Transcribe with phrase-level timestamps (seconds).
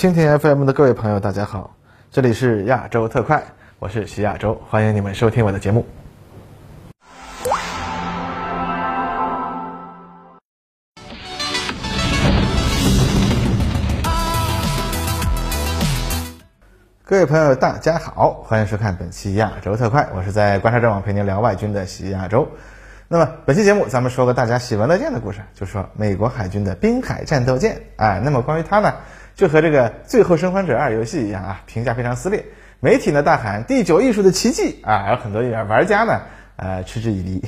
[0.00, 1.76] 蜻蜓 FM 的各位朋友，大家好，
[2.10, 3.44] 这里是亚洲特快，
[3.78, 5.84] 我是徐亚洲，欢迎你们收听我的节目。
[17.04, 22.48] 各位朋友，大家好，欢迎收看本期亚洲特快，我是在观察者网陪您聊外军的徐亚洲。
[23.06, 27.78] 那么本期节目，咱们说个大家喜闻乐见的故事，就说美国海军的滨海战斗舰。
[27.96, 28.94] 哎，那么关于它呢，
[29.40, 32.44] 就和这个《最后生还者二》游戏一样啊，评价非常撕裂。
[32.78, 36.20] 媒体呢大喊第九艺术的奇迹啊，而很多玩家呢，
[36.56, 37.42] 呃，嗤之以鼻。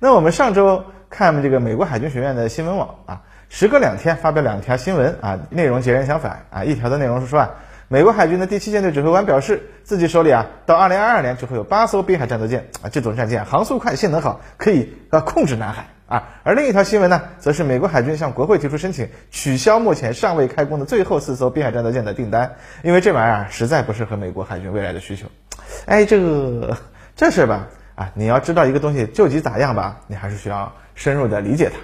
[0.00, 6.64] 那我们上周看这个美国海军学院的新闻网啊，时隔两天发表两条新闻啊，内容截然相反啊。
[6.64, 7.48] 一条的内容是说啊。
[7.86, 16.28] 美国海军的第七舰队指挥官表示，自己手里啊，到二零二二年就会有八艘滨海战斗舰啊，这种战舰航速快、性能好，可以啊控制南海啊。
[16.42, 25.26] 而另一条新闻呢，则是美国海军向国会提出申请，取消目前尚未开工的最后四艘滨海战斗舰的订单，因为这玩意儿实在不适合美国海军未来的需求。
[25.86, 26.76] 哎，这个
[27.16, 31.78] 这事吧啊，你要知道一个东西究竟咋样吧，你还是需要深入的理解它。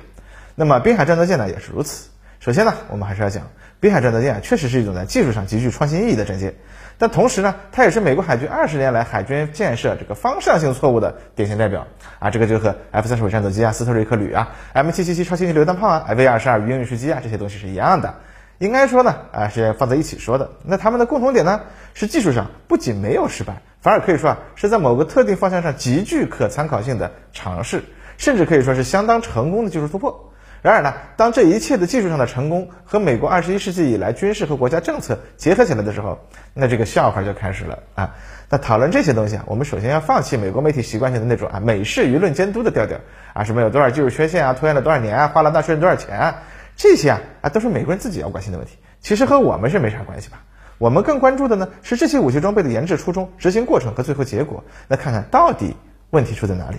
[0.54, 2.10] 那么滨海战斗舰呢，也是如此。
[2.40, 3.44] 首先呢，我们还是要讲。
[3.78, 6.54] 滨海战斗舰确实是一种在技术上极具创新意义的战舰，
[6.96, 11.86] 但同时呢，它也是美国海军二十年来海军建设这个方向性错误的典型代表
[12.18, 12.30] 啊！
[12.30, 18.14] 这个就和 F 三十五战斗机啊、斯特瑞克旅啊、M 七七七超轻型榴弹炮啊、V 二十二鱼鹰运输机啊这些东西是一样的。
[18.58, 20.52] 应该说呢，啊是放在一起说的。
[20.64, 21.60] 那它们的共同点呢，
[21.92, 27.84] 是技术上不仅没有失败，反而可以说啊是在某个特定方向上极具可参考性的尝试，
[28.16, 30.32] 甚至可以说是相当成功的技术突破。
[30.66, 36.18] 然而呢，当这一切的技术上的成功和美国二十一世纪以来军事和国家政策结合起来的时候，
[36.54, 38.16] 那这个笑话就开始了啊！
[38.50, 42.98] 那讨论这些东西啊，我们首先要放弃美国媒体习惯性的那种啊美式舆论监督的调调
[43.32, 46.42] 啊，什么有多少技术缺陷啊，拖延了多少年啊，花了纳税人多少钱啊，
[46.74, 50.42] 这些啊啊都是美国人自己要关心的问题，其实和我们是没啥关系吧？
[50.78, 55.76] 我们更关注的呢是这些武器装备的研制初衷、执行过程和最后结果，那看看到底
[56.10, 56.78] 问题出在哪里，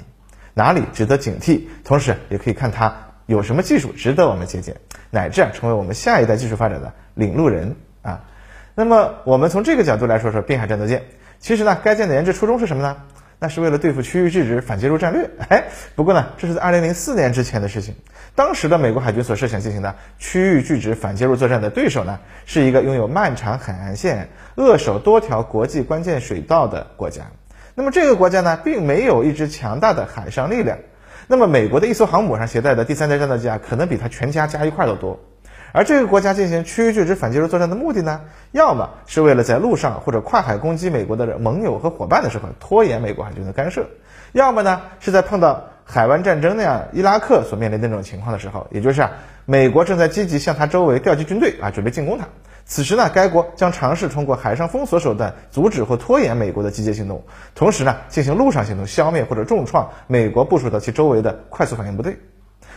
[0.53, 3.06] 哪里值得警惕，同时也可以看它。
[3.27, 4.77] 有什么技术值得我们借鉴，
[5.11, 8.23] 乃至啊成为我们下一代技术发展的领路人啊？
[8.73, 11.03] 那么我们从这个角度来说说滨海战斗舰。
[11.39, 12.97] 其实呢，该舰的研制初衷是什么呢？
[13.39, 15.29] 那是为了对付区域拒止反介入战略。
[15.49, 17.93] 哎，不过呢，这是在二零零四年之前的事情。
[18.33, 27.23] 当时的美国海军所设想进行的区域拒止反介入作战的对手呢，是一个拥有漫长海岸线、扼守多条国际关键水道的国家。
[27.75, 30.79] 那么这个国家呢，并没有一支强大的海上力量。
[31.29, 35.19] 那么，美国的一艘航母上携带的第三代战斗机啊，可能比他全家加一块都多。
[35.73, 38.21] 而这个国家进行区域拒止反介入作战的目的呢，
[38.51, 43.85] 要么是为了在陆上或者跨海攻击美国的盟友和伙伴的时候拖延美国海军的干涉，
[44.31, 49.11] 要么呢是在碰到海湾战争那样伊拉克所面临的那种情况的时候，也就是啊，
[49.43, 52.25] 美国正在积极向他周围调集军队啊，准备进攻他。
[52.69, 57.23] 此时呢，该国将尝试通过海上封锁手段阻止或拖延美国的集结行动，
[57.55, 62.19] 同时呢，进行陆上行动消灭或者重创美国部署到其周围的快速反应部队。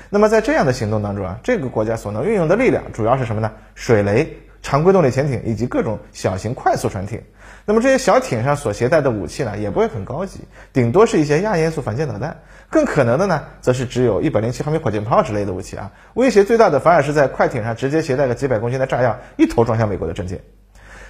[0.09, 3.51] 那么在这样的行动当中啊，这个国家所能运用的力量主要是什么呢？
[3.75, 7.23] 水雷、常规动力潜艇以及各种小型快速船艇。
[7.67, 10.41] 那么这些小艇上所携带的武器呢，也不会很高级，
[10.73, 12.39] 顶多是一些亚音速反舰导弹。
[12.71, 15.93] 更可能的呢，则是只有一百零七毫米火箭炮之类的武器啊。
[16.15, 20.41] 威胁最大的反而是在快艇上直接携带个几百公斤的炸药，一头撞向美国的战舰。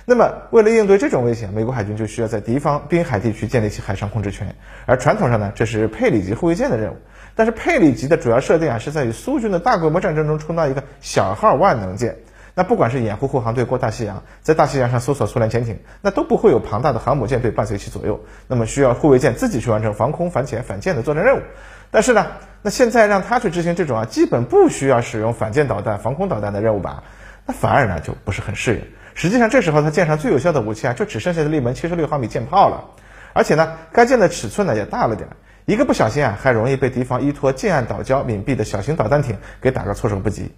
[0.07, 4.57] 那么，为了应对这种危险，美国海军就需要在敌方滨海地区建立起海上控制权。
[4.87, 6.97] 而传统上呢，这是佩里级护卫舰的任务。
[7.37, 12.17] 但是佩里级的主要设定啊，是在与苏军的大规模战争中充当一个小号万能舰。
[12.55, 18.21] 那不管是掩护护航队过大西洋，在大西洋上搜索苏联潜艇，那都不会有庞大的航母舰队伴随其左右。
[18.49, 21.41] 那么需要护卫舰自己去完成防空、反潜、反舰的作战任务。
[21.91, 22.27] 但是呢，
[22.63, 27.03] 那现在让他去执行这种啊，基本不需要使用反舰导弹、防空导弹的任务吧？
[27.47, 28.83] 那反而呢就不是很适应。
[29.15, 32.85] 实际上这时候他舰上最有效的武器啊，就只剩下的一门七十六毫米舰炮了。
[33.33, 35.29] 而且呢，该舰的尺寸呢也大了点，
[35.67, 40.53] 一个不小心啊，还容易被敌方依托近岸岛礁隐蔽的小型导弹艇给打个措手不及。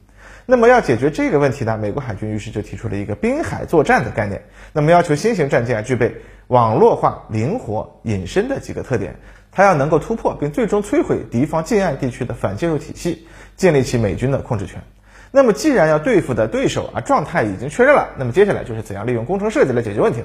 [0.44, 4.42] 那么要解决这个问题呢，美国海军于是就提出了一个滨海作战的概念。
[4.72, 6.16] 那么要求新型战舰啊具备
[6.48, 9.16] 网络化、灵活、隐身的几个特点，
[9.52, 14.82] 它要能够突破并最终摧毁敌方近岸地区的反介入体系，建立起美军的控制权。
[15.30, 20.24] 那么既然要对付的对手啊状态已经确认了，那么接下来就是怎样利用工程设计来解决问题。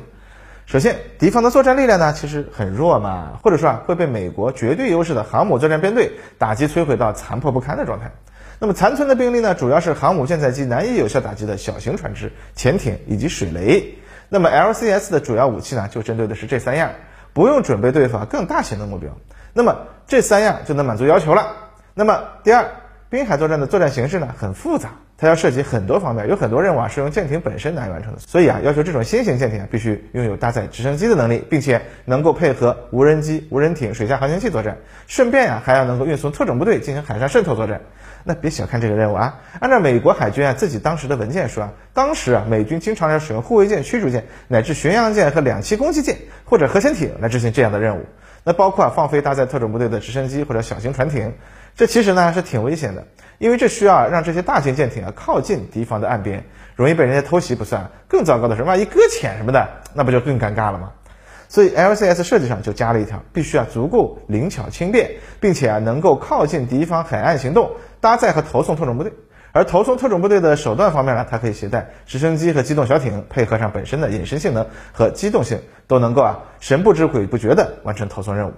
[0.66, 8.12] 首先，敌方的作战力量呢其实很弱嘛，或者说啊会被美国绝对优势的航母作战编队打击摧毁到残破不堪的状态。
[8.60, 13.98] 那么残存的兵力呢，主要是航母舰载机难以有效打击的小型船只、潜艇以及水雷。
[14.30, 16.92] 那么 LCS 的主要武器呢，就针对的是这三样，
[17.34, 19.12] 不用准备对付更大型的目标。
[19.54, 21.56] 那么这三样就能满足要求了。
[21.94, 22.66] 那么第二，
[23.10, 28.20] 滨海作战的作战形式呢很复杂它要涉及很多方面，有很多任务啊是用舰艇本身来完成的。
[28.20, 34.78] 所以啊，要求这种新型舰艇啊必须拥有搭载直升机的能力，并且能够配合无人机、无人艇、水下航行器作战，
[35.08, 37.82] 顺便呀还要能够运送特种部队进行海上渗透作战。
[38.24, 39.40] 那别小看这个任务啊！
[39.60, 48.06] 按照美国海军啊自己当时的文件说啊，当时啊美军经常要使用护卫舰、驱逐舰乃至巡洋舰和两栖攻击舰或者核潜艇来执行这样的任务。
[48.44, 51.34] 那包括啊放飞搭载特种部队的直升机或者小型船艇，
[51.78, 53.06] 这其实呢是挺危险的，
[53.38, 56.44] 因为这需要让这些大型舰艇啊靠近敌方的岸边，
[56.76, 60.92] 容易被人家偷袭不算，更糟糕的是万一搁浅什么的，那不就更尴尬了吗？
[61.48, 67.70] 所以 LCS 设计上就加了一条，必须要足够灵巧轻便，并且啊能够靠近敌方海岸行动。
[68.02, 69.14] 搭载和投送特种部队，
[69.52, 78.54] 而投送特种部队的手段方面呢，它可以携带直升机和机动小艇，配合上本身的隐身性能和机动性，都能够啊神不知鬼不觉的完成投送任务。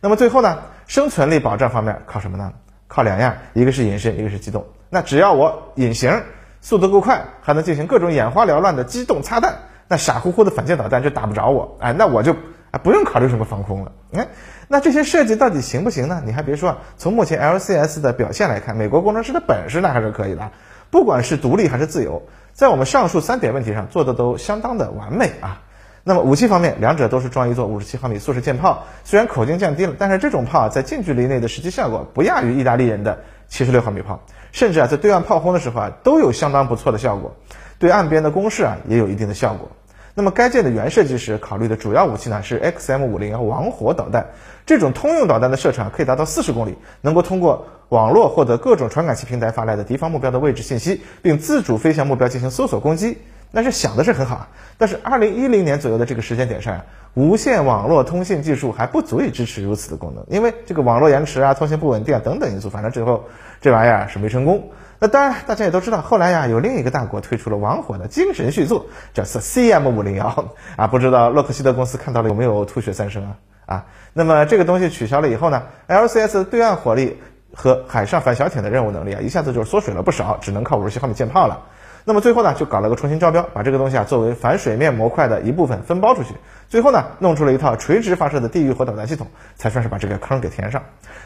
[0.00, 2.52] 那么最后呢，生存力保障方面靠什么呢？
[2.88, 4.66] 靠两样，一个是隐身，一个是机动。
[4.88, 6.24] 那只要我隐形，
[6.60, 9.54] 速度够快，还能进行各种眼花缭乱的机动擦弹，
[9.86, 12.34] 那傻乎乎的反舰导弹就打不着我，哎，那我就。
[12.72, 13.92] 啊，不用考虑什么防空了。
[14.14, 14.26] 哎，
[14.66, 16.22] 那这些设计到底行不行呢？
[16.24, 20.50] 你还别说，啊从目前 LCS 的表现来看，美国工程师的本事那还是可以的。
[20.90, 22.22] 不管是独立还是自由，
[22.52, 25.62] 在我们上述三点问题上做的都相当的完美啊。
[26.10, 34.18] 那么武器方面，两者都是装一座五十七毫米速射舰炮，虽然口径降低了，但是这种炮在近距离内的实际效果不亚于意大利人的七十六毫米炮，
[34.50, 37.36] 甚至啊在对岸炮轰的时候啊都有相当不错的效果，
[37.78, 39.70] 对岸边的攻势啊也有一定的效果。
[40.14, 44.30] 那么该舰的原设计时考虑的主要武器呢是 XM 五零幺王火导弹，
[44.66, 53.18] 这种通用导弹的射程可以达到四十公里，能够通过网络获得各种传感器平台发来的敌方目标的位置信息，并自主飞向目标进行搜索攻击。
[53.50, 54.48] 那是想的是很好啊，
[54.78, 56.80] 但是二零一零年左右的这个时间点上，
[57.14, 63.24] 无线网络通信技术还不足以支持如此的功能，因为这个网络延迟啊、通信不稳定啊等等因素，反正最后
[63.60, 64.70] 这玩意儿是没成功。
[64.98, 73.36] 那当然，大家也都知道，后来呀，有另一个大国推出了王火的精神续作，叫 CM 五零幺啊，不知道洛克希德公司看到了有没有吐血三升啊？
[73.66, 77.18] 啊，那么这个东西取消了以后呢，LCS 对岸火力
[77.54, 81.60] 和海上反小艇的任务能力啊，一下子就缩水了不少，只能靠五十七毫米舰炮了。
[82.10, 86.34] 那么最后呢，就搞了个重新招标，把这个东西啊作为反水面模块的一部分分包出去，
[86.68, 90.82] 最后呢，弄出了一套垂直发射的地狱火导弹系统，才算是把这个坑给填上。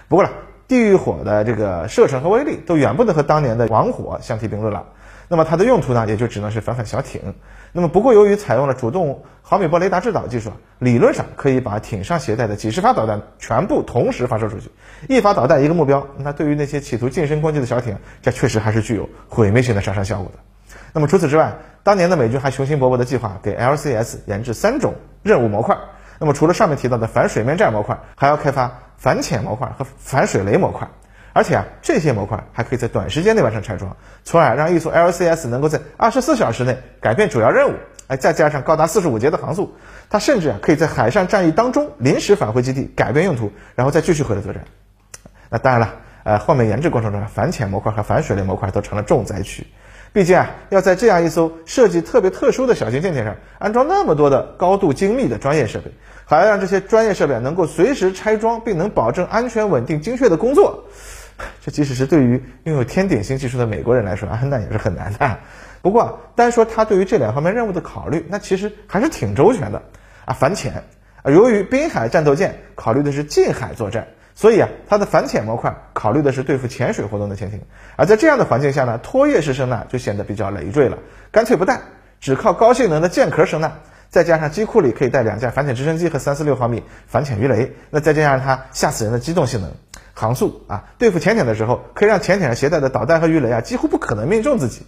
[0.08, 0.30] 不过了。
[0.66, 4.86] 地狱火的这个射程和威力都远不能和当年的王火相提并论了。
[5.28, 7.34] 那么它的用途呢，也就只能是反反小艇。
[7.72, 14.70] 那么不过由于采用了主动毫米波雷达制导技术，理论上可以把艇上携带的几十发导弹全部同时发射出去，
[15.06, 16.06] 一发导弹一个目标。
[16.16, 20.53] 那对于那些企图近身攻击的小艇，这确实还是具有毁灭性的杀伤效果的。
[20.94, 21.52] 那么除此之外，
[21.82, 25.76] 当年的美军还雄心勃勃的计划给 LCS 研制三种任务模块。
[26.18, 28.72] 那么除了上面提到的反水面战模块，还要开发。
[28.96, 30.88] 反潜模块和反水雷模块，
[31.34, 37.74] 而且啊，这些模块还可以在短时间内完成拆装，从而让一艘 LCS 能够在二十四小时内改变主要任务。
[38.06, 39.74] 哎，再加上高达四十五节的航速，
[40.08, 44.64] 它甚至啊可以在海上战役当中临时返回基地，改变用途，然后再继续回来作战。
[45.50, 49.66] 那当然了，呃，后面研制过程中，反潜模块和反水雷模块都成了重灾区。
[50.14, 55.90] 毕竟啊，要在这样一艘设计特别特殊的小型舰艇上安装那么多的高度精密的专业设备。
[56.24, 60.84] 还要让这些专业设备能够随时拆装，并能保证安全、稳定、精确的工作，
[61.60, 65.38] 这即使是对于拥有天顶星技术的美国人来说啊，那也是很难的。
[65.82, 69.82] 不过，单说他对于这两方面任务的考虑，那其实还是挺周全的
[70.24, 70.32] 啊。
[70.32, 70.84] 反潜
[71.24, 77.60] 啊，由于滨海战斗舰考虑的是近海作战，所以啊，它的反潜模块考虑的是对付潜水活动的潜艇。
[77.96, 80.98] 而在这样的环境下呢，拖曳式声呐就显得比较累赘了，
[81.30, 81.80] 干脆不带，
[82.20, 83.72] 只靠高性能的舰壳声呐。
[84.10, 89.72] 再加上机库里可以带两架反潜直升机和三四六毫米反潜鱼雷，那再加上它吓死人的机动性能、
[90.12, 94.86] 航速啊，对付潜艇的时候，可以让潜艇上携带的导弹和鱼雷啊几乎不可能命中自己。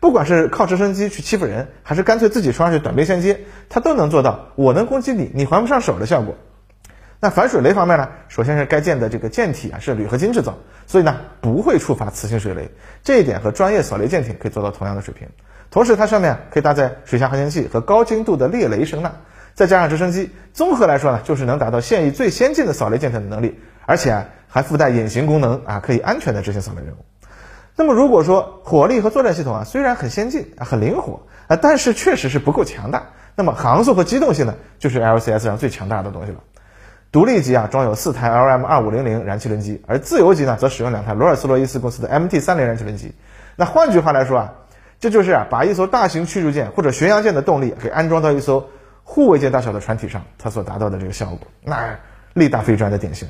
[0.00, 6.34] 不管是靠直升机去欺负人，还是干脆自己冲上去短兵相接，它都能做到我能攻击你，你还不上手的效果。
[7.24, 8.08] 那反水雷方面呢？
[8.26, 12.68] 首先是该舰的这个舰体啊是铝合金制造，所以呢不会触发磁性水雷，
[13.04, 15.28] 这一点和专业扫雷舰艇可以做到同样的水平。
[15.70, 19.12] 同时，它上面可以搭载水下航行器和高精度的猎雷声呐，
[19.54, 27.04] 再加上直升机，综合来说呢，就是能达到现役最先进的扫雷舰艇的能力，而且啊还附带隐形功能啊，可以安全的执行扫雷任务。
[27.76, 33.10] 那么，如果说火力和作战系统啊虽然很先进啊很灵活啊，但是确实是不够强大。
[33.36, 36.38] 那么航速和机动性呢，就是 LCS 上最强大的东西了。
[37.12, 43.14] 独立级啊装有四台 LM 二五零零燃气轮机，而自由级呢则使用两台罗尔斯罗伊斯公司的 MT 三零燃气轮机。
[43.54, 44.52] 那换句话来说啊。
[44.98, 48.68] 这就是啊，把一艘大型驱逐舰或者巡洋舰的动力给安装到一艘
[49.02, 51.98] 护卫舰大小的船体上，它所达到的这个效果，那
[52.34, 53.28] 力大非专的典型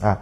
[0.00, 0.18] 啊。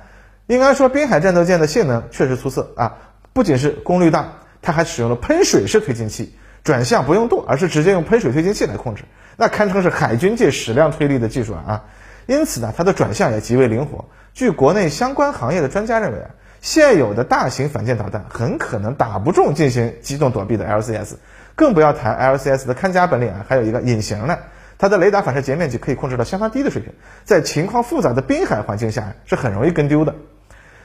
[0.47, 2.99] 应该说，滨海战斗舰的性能确实出色啊，
[3.33, 4.29] 不仅是功率大，
[4.61, 9.05] 它还使用了喷水式推进器，转向不用舵，而是直接用喷水推进器来控制，
[9.39, 11.85] 那堪称是海军界矢量推力的技术啊！
[12.31, 14.05] 因此呢，它的转向也极为灵活。
[14.35, 21.15] 据国内相关行业的专家认为啊，现有的大型反舰导弹很可能打不中进行机动躲避的 LCS，
[21.57, 24.39] 更不要谈 LCS 的看家本领啊，还有一个隐形呢。
[24.79, 26.93] 它的雷达反射截面积可以控制到相当低的水平，
[27.25, 30.15] 在情况复杂的滨海环境下是很容易跟丢的。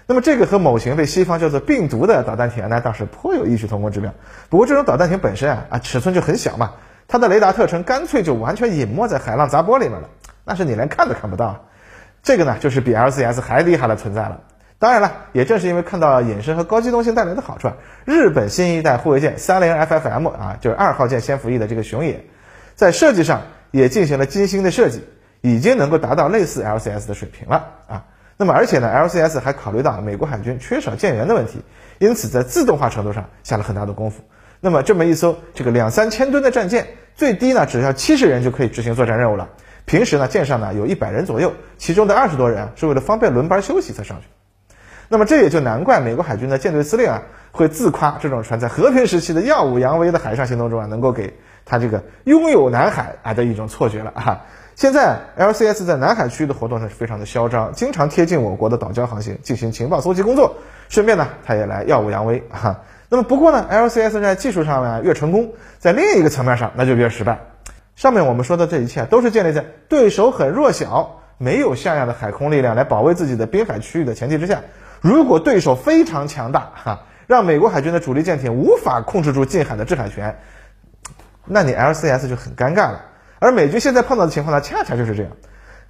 [0.07, 4.11] 那么这个和某型被西方叫做病毒的导弹艇，那倒是颇有异曲同工之妙。
[4.49, 6.71] 不过这种导弹艇本身啊啊尺寸就很小嘛，
[7.07, 10.09] 它的雷达特征干脆就完全隐没在海浪杂波里面了，
[10.45, 11.65] 那是你连看都看不到。
[12.23, 14.41] 这个呢就是比 LCS 还厉害的存在了。
[14.79, 17.71] 当然了，也正是因为看到隐身和高机动性带来的好处，
[18.05, 22.23] 日本新一代护卫舰三零 FFM 啊，就是二号舰先服役的这个熊野，
[22.75, 23.41] 在设计上。
[23.71, 25.03] 也进行了精心的设计，
[25.41, 28.05] 已经能够达到类似 LCS 的水平了啊。
[28.37, 31.61] 那么而且呢，LCS 还考虑到美国海军缺少舰员的问题，
[31.99, 34.23] 因此在自动化程度上下了很大的功夫。
[34.61, 39.49] 那么这么一艘这个两三千吨的战舰，最低呢只要七十人就可以执行作战任务了。
[39.85, 44.27] 平时呢舰上呢有一百人左右，其中的二十多人是为了方便轮班休息才上去。
[45.07, 51.33] 那么这也就难怪美国海军的舰队司令啊会自夸这种船在和平时期的耀武扬威的海上行动中啊能够给。
[51.67, 54.45] 他这个拥有南海啊的一种错觉了啊！
[54.75, 60.57] 现在 LCS 在南海区域的活动呢是非常的嚣张，经常贴近我国的岛礁航行进行情报搜集工作，
[60.89, 62.81] 顺便呢他也来耀武扬威啊。
[63.09, 67.39] 那么不过呢，LCS 在技术上呢越成功，在另一个层面上那就越失败。
[67.95, 74.61] 上面我们说的这一切都是建立在对手很弱小，没有像样的海空力量来保卫自己的滨海区域的前提之下。
[75.01, 80.39] 如果对手非常强大 哈，让美国海军的主力舰艇无法控制住近海的制海权。
[81.45, 83.05] 那你 LCS 就很尴尬了，
[83.39, 85.31] 而美军现在碰到的情况呢，恰恰就是这样。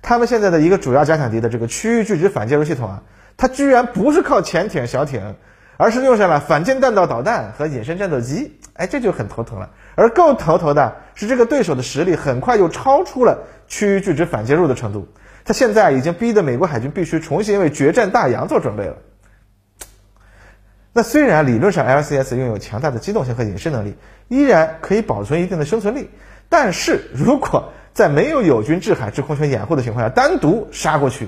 [0.02, 3.04] 他们现在的一个主要假想敌的这个区域拒止反介入系统啊，
[3.38, 5.36] 它居然不是靠潜艇、小艇，
[5.78, 8.60] 而是用上了反舰弹道导弹和隐身战斗机。
[8.74, 9.72] 哎，这就很头疼了。
[9.96, 15.08] 而更头疼的是，这个对手的实力很快又超出了区域拒止反介入的程度。
[15.44, 18.98] 他现在已经逼得美国海军必须重新为决战大洋做准备了。
[20.92, 23.96] 那虽然理论上 LCS 拥有强大的机动性和隐身能力，
[24.28, 26.10] 依然可以保存一定的生存力，
[26.50, 31.28] 但是如果在没有友军制海制空权掩护的情况下单独杀过去，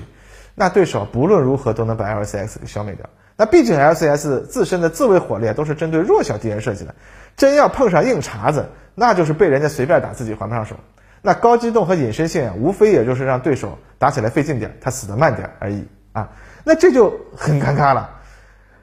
[0.54, 3.08] 那对手不论如何都能把 LCS 给消灭掉。
[3.36, 6.94] 那毕竟 LCS 自身的自卫火力都是针对弱小敌人设计的，
[7.38, 10.76] 真要碰上硬茬子，那就是被人家随便打自己还不上手。
[11.22, 16.28] 那高机动和隐身性啊，无非也就是让对手打起来费劲点，他死得慢点而已啊。
[16.64, 18.10] 那这就很尴尬了。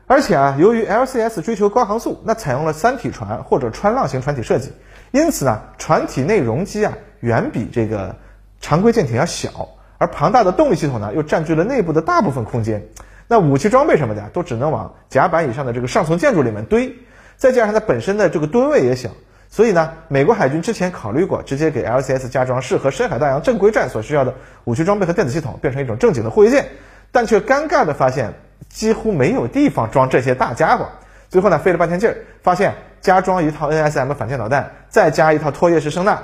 [0.07, 4.71] 而且啊，由于 LCS 追求高航速，那采用了三体船或者穿浪型船体设计，
[5.11, 8.15] 因此呢，船体内容积啊远比这个
[8.61, 12.85] 常规舰艇要小，而庞大的动力系统呢又占据了内部的大部分空间，
[13.27, 16.95] 那武器装备什么的都只能往甲板以上的这个上层建筑里面堆，
[17.37, 19.09] 再加上它本身的这个吨位也小，
[19.49, 26.65] 所以呢，美国海军之前考虑过直接给 LCS 加装适合深海大洋正规战所需要的武器装备和电子系统，变成一种正经的护卫舰，
[27.11, 28.33] 但却尴尬的发现。
[28.69, 30.87] 几乎没有地方装这些大家伙，
[31.29, 36.19] 最后呢费了半天劲儿，发现加装一套 NSM 反舰导弹，再加一套拖曳式声呐，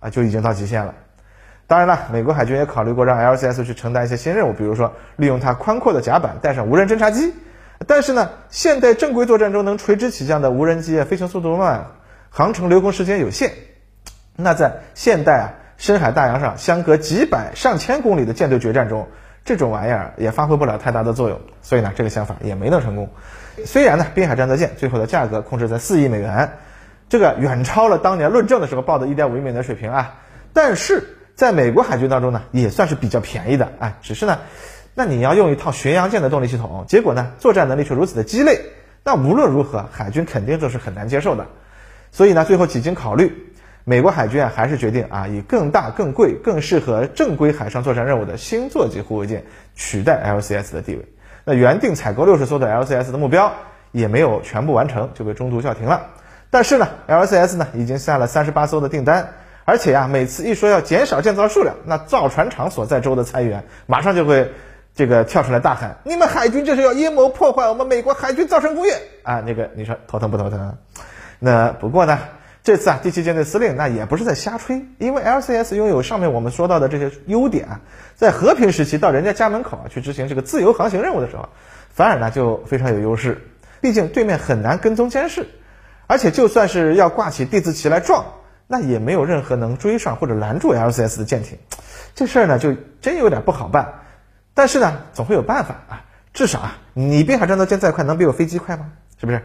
[0.00, 0.94] 啊就已经到极限了。
[1.66, 7.32] 当然了，美国海军也考虑过让 LCS 去承担一些新任务，比如说利用它宽阔的甲板带上无人侦察机。
[7.86, 11.86] 但是呢，现代正规作战中能垂直起降的无人机啊飞行速度慢，
[12.30, 13.52] 航程留空时间有限。
[14.36, 19.08] 那在现代啊深海大洋上相隔几百上千公里的舰队决战中。
[19.44, 23.08] 这种玩意儿也发挥不了太大的作用，所以呢，这个想法也没能成功。
[23.64, 26.50] 虽然呢，滨海战斗舰最后的价格控制在四亿美元，
[27.08, 30.16] 这个远超了当年论证的时候报的一点五亿美元水平啊，
[30.52, 33.96] 但是在美国海军当中呢，也算是比较便宜的啊。
[34.02, 34.40] 只是呢，
[34.98, 38.58] 那你要用一套巡洋舰的动力系统，结果呢，作战能力却如此的鸡肋，
[39.04, 41.46] 那无论如何，海军肯定都是很难接受的。
[42.10, 43.52] 所以呢，最后几经考虑。
[43.84, 51.06] 美国海军啊，还是决定啊，以更大、更贵、更适合正规海上作战任务的新座级护卫舰取代 LCS 的地位。
[51.44, 53.52] 那原定采购六十艘的 LCS 的目标
[53.92, 56.06] 也没有全部完成，就被中途叫停了。
[56.50, 59.34] 但是呢，LCS 呢已经下了三十八艘的订单，
[59.66, 64.50] 而且呀，每次一说要减少建造数量，那造船厂所在州的裁员马上就会
[64.96, 70.76] 这个跳出来大喊：“你们海军这是要阴谋破坏我们美国海军造船工业啊！”那个你说头疼不头疼？
[71.38, 72.18] 那不过呢？
[72.64, 77.80] 这次啊，第七舰队司令那也不是在瞎吹，因为 LCS 拥有上面我们说到的这些优点啊，
[78.16, 81.48] 在和平时期到人家家门口啊去执行这个自由航行任务的时候，
[81.90, 83.46] 反而呢就非常有优势。
[83.80, 85.46] 毕竟对面很难跟踪监视，
[86.08, 88.24] 而且就算是要挂起地字旗来撞，
[88.66, 91.58] 那也没有任何能追上或者拦住 LCS 的舰艇。
[92.16, 94.00] 这事儿呢就真有点不好办，
[94.56, 98.90] 但是呢总会有办法啊，至少啊你滨海战斗舰再快能比我飞机快吗？
[99.20, 99.40] 是不是？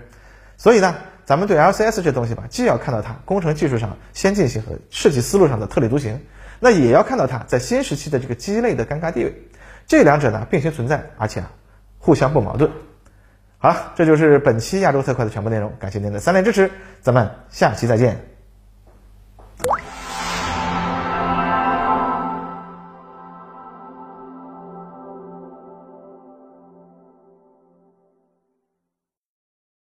[0.57, 0.95] 所以呢。
[1.23, 6.19] 咱们对 LCS 这东西吧，既要看到它工程技术上先进性和设计思路上的特立独行，
[6.59, 9.43] 那也要看到它在新时期的这个鸡肋的尴尬地位。
[9.87, 11.51] 这两者呢并行存在，而且啊
[11.99, 12.71] 互相不矛盾。
[13.59, 16.69] 好了，这就是本期亚洲特快的全部内容，感谢您的三连支持，
[17.01, 18.30] 咱们下期再见。